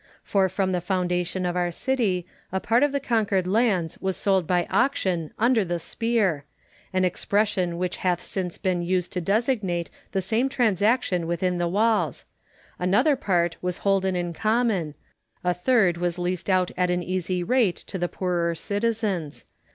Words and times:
For 0.23 0.49
from 0.49 0.71
the 0.71 0.81
foundation 0.81 1.45
of 1.45 1.55
our 1.55 1.69
city, 1.69 2.25
a 2.51 2.59
part 2.59 2.81
of 2.81 2.91
the 2.91 2.99
conquered 2.99 3.45
lands 3.45 3.99
was 4.01 4.17
sold 4.17 4.47
by 4.47 4.65
auction 4.71 5.29
under 5.37 5.63
the 5.63 5.77
spear— 5.77 6.43
an 6.91 7.05
expression 7.05 7.77
which 7.77 7.97
hath 7.97 8.19
since 8.23 8.57
been 8.57 8.81
used 8.81 9.11
to 9.13 9.21
designate 9.21 9.91
the 10.11 10.19
same 10.19 10.49
transaction 10.49 11.27
within 11.27 11.59
the 11.59 11.67
walls; 11.67 12.25
another 12.79 13.15
part 13.15 13.57
was 13.61 13.77
holden 13.85 14.15
in 14.15 14.33
common; 14.33 14.95
a 15.43 15.53
third 15.53 15.97
was 15.97 16.17
leased 16.17 16.49
out 16.49 16.71
at 16.75 16.89
an 16.89 17.03
easy 17.03 17.43
rate 17.43 17.75
to 17.75 17.99
the 17.99 18.09
poorer 18.09 18.55
citizens. 18.55 19.45